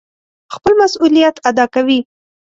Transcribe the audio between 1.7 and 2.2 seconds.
کوي.